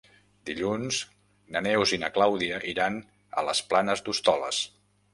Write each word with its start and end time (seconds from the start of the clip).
Dilluns 0.49 1.01
na 1.57 1.61
Neus 1.67 1.95
i 1.97 2.01
na 2.05 2.11
Clàudia 2.17 2.65
iran 2.75 3.01
a 3.43 3.47
les 3.51 3.65
Planes 3.71 4.07
d'Hostoles. 4.09 4.69